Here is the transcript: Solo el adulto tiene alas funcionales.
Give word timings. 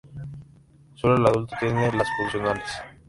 Solo 0.95 1.15
el 1.15 1.27
adulto 1.27 1.55
tiene 1.59 1.85
alas 1.85 2.07
funcionales. 2.17 2.65